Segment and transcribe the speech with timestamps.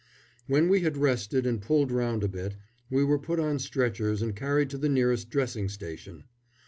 [0.47, 2.55] When we had rested and pulled round a bit,
[2.89, 6.23] we were put on stretchers and carried to the nearest dressing station.